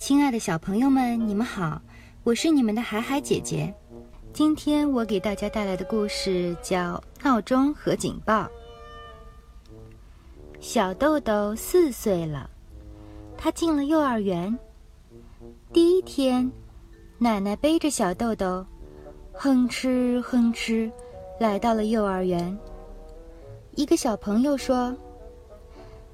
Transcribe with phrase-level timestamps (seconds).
[0.00, 1.78] 亲爱的小朋友们，你们好，
[2.24, 3.72] 我是你们的海海姐姐。
[4.32, 8.44] 今天我给大家带来的故事叫《闹钟和警报》。
[10.58, 12.48] 小豆豆四岁了，
[13.36, 14.58] 他进了幼儿园。
[15.70, 16.50] 第一天，
[17.18, 18.64] 奶奶背着小豆豆，
[19.34, 20.90] 哼哧哼哧，
[21.38, 22.58] 来到了幼儿园。
[23.72, 24.96] 一个小朋友说：“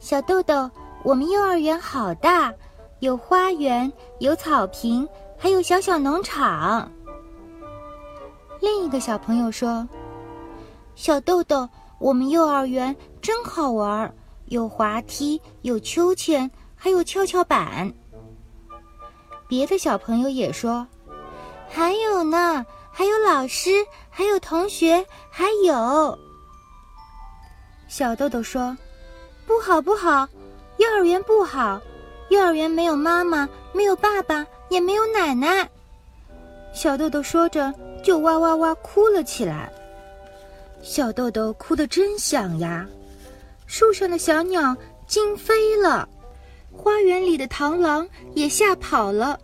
[0.00, 0.68] 小豆豆，
[1.04, 2.52] 我们幼儿园好大。”
[3.00, 6.90] 有花园，有草坪，还有小小农场。
[8.58, 9.86] 另一个小朋友说
[10.96, 14.10] ：“小豆豆，我们幼儿园真好玩，
[14.46, 17.92] 有滑梯，有秋千，还有跷跷板。”
[19.46, 20.86] 别的小朋友也说
[21.68, 23.70] ：“还有呢，还有老师，
[24.08, 26.18] 还有同学，还有。”
[27.88, 28.74] 小豆豆说
[29.46, 30.26] ：“不好，不好，
[30.78, 31.78] 幼儿园不好。”
[32.28, 35.68] 幼儿园没有妈妈，没有爸爸，也没有奶奶。
[36.72, 39.72] 小豆豆说着，就哇哇哇哭了起来。
[40.82, 42.86] 小豆豆哭得真响呀！
[43.66, 46.08] 树上的小鸟惊飞了，
[46.72, 49.38] 花园里的螳螂也吓跑了。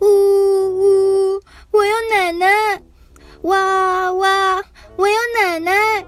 [0.00, 2.82] 呜呜，我要奶奶！
[3.42, 4.62] 哇哇，
[4.96, 6.04] 我要奶奶！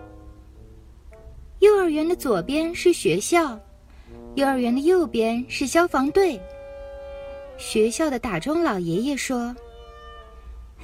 [1.60, 3.58] 幼儿园的左边是学校。
[4.36, 6.38] 幼儿园的右边是消防队。
[7.56, 9.56] 学校的打钟老爷爷说：“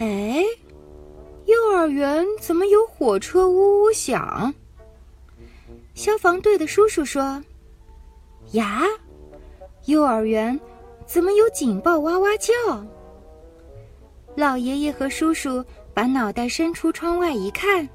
[0.01, 0.43] 哎，
[1.45, 4.53] 幼儿园怎么有火车呜呜响？”
[5.95, 7.45] 消防队的叔叔说
[8.53, 8.85] ：“呀，
[9.85, 10.59] 幼儿园
[11.05, 12.53] 怎么有警报哇哇叫？”
[14.35, 17.87] 老爷爷和叔叔把脑袋伸出窗外一看，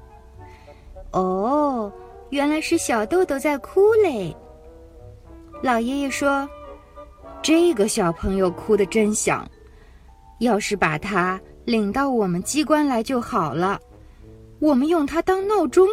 [1.10, 1.92] 哦，
[2.30, 4.32] 原来是小豆豆在哭嘞。
[5.60, 6.48] 老爷爷说
[7.42, 9.44] ：“这个小朋友哭得真响，
[10.38, 13.80] 要是把他领到我们机关来就好了，
[14.60, 15.88] 我们用它当闹钟。”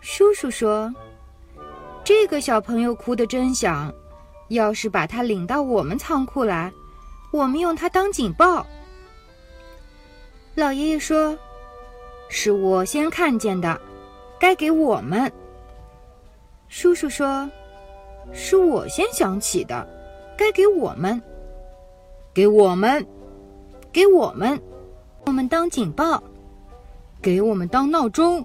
[0.00, 0.90] 叔叔说
[2.02, 3.92] ：“这个小朋友哭得真响，
[4.48, 6.72] 要是把他领到我们仓库来，
[7.30, 8.66] 我们用它当警报。”
[10.56, 11.38] 老爷爷说
[12.30, 13.78] ：“是我先看见的，
[14.38, 15.30] 该给我们。”
[16.70, 17.50] 叔叔说
[18.32, 19.84] ：“是我先想起的，
[20.36, 21.20] 该给我们，
[22.32, 23.04] 给我们，
[23.92, 24.58] 给我们，
[25.26, 26.22] 我们当警报，
[27.20, 28.42] 给我们当闹钟。”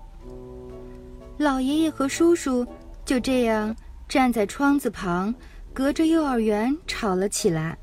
[1.37, 2.65] 老爷爷和叔叔
[3.05, 3.73] 就这样
[4.09, 5.33] 站在窗子旁，
[5.71, 7.77] 隔着幼儿园吵了起来。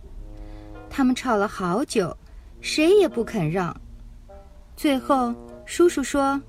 [0.90, 2.14] 他们吵了好久，
[2.60, 3.74] 谁也不肯让。
[4.76, 5.32] 最后，
[5.66, 6.42] 叔叔说：“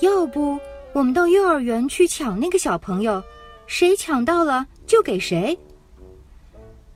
[0.00, 0.58] 要不……”
[0.96, 3.22] 我们到幼儿园去抢那个小朋友，
[3.66, 5.54] 谁抢到了就给谁。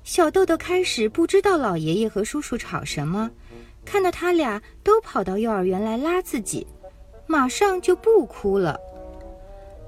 [0.04, 3.30] 小豆豆开始不知道老爷爷和叔叔吵什么，
[3.84, 6.66] 看到他俩都跑到幼儿园来拉自己，
[7.26, 8.80] 马上就不哭了。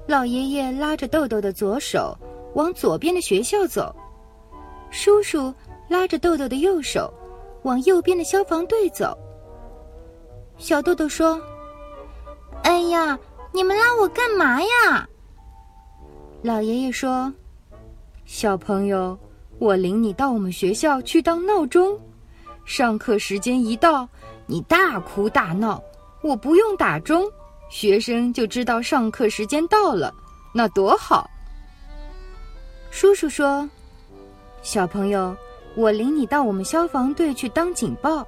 [0.05, 2.15] 老爷爷拉着豆豆的左手
[2.53, 3.95] 往左边的学校走，
[4.91, 5.51] 叔叔
[5.87, 7.11] 拉着豆豆的右手
[7.63, 9.17] 往右边的消防队走。
[10.59, 11.41] 小豆豆说
[12.61, 13.17] ：“哎呀！”
[13.55, 15.07] 你们拉我干嘛呀？
[16.41, 17.31] 老爷爷说
[18.25, 19.17] ：“小朋友，
[19.59, 21.95] 我领你到我们学校去当闹钟。
[22.65, 24.09] 上课时间一到，
[24.47, 25.79] 你大哭大闹，
[26.23, 27.31] 我不用打钟，
[27.69, 30.11] 学生就知道上课时间到了，
[30.51, 31.29] 那多好。”
[32.89, 33.69] 叔叔说
[34.63, 35.35] ：“小朋友，
[35.75, 38.27] 我领你到我们消防队去当警报。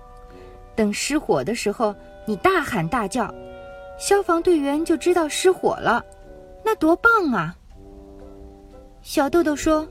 [0.76, 1.96] 等失火的时候，
[2.28, 3.34] 你大喊大叫。”
[3.98, 6.04] 消防队员就知道失火了，
[6.64, 7.56] 那多棒啊！
[9.02, 9.88] 小豆豆说：“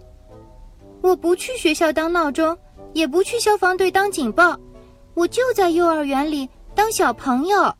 [1.00, 2.56] 我不去学校当闹钟，
[2.92, 4.58] 也不去消防队当警报，
[5.14, 7.74] 我就在幼儿园里当小朋友。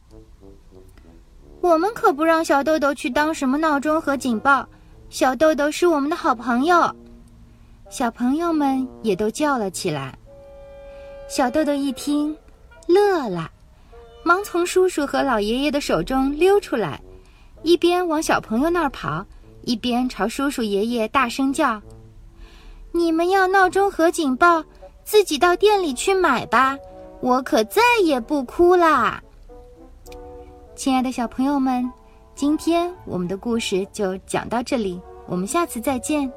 [1.61, 4.69] 我们可不让小豆豆去当什么闹钟和警报，
[5.11, 6.95] 小豆豆是我们的好朋友。”
[7.91, 10.17] 小朋友们也都叫了起来。
[11.29, 12.37] 小豆豆一听，
[12.87, 13.51] 乐了。
[14.25, 16.99] 忙从叔叔和老爷爷的手中溜出来，
[17.63, 19.25] 一边往小朋友那儿跑，
[19.63, 21.81] 一边朝叔叔爷爷大声叫
[22.91, 24.65] ：“你们要闹钟和警报，
[25.05, 26.79] 自己到店里去买吧，
[27.21, 29.23] 我可再也不哭啦！”
[30.75, 31.89] 亲爱的小朋友们，
[32.35, 36.33] 今天我们的故事就讲到这里，我们下次再见。